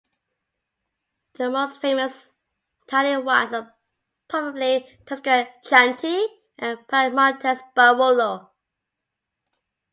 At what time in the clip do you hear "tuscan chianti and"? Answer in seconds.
5.05-6.79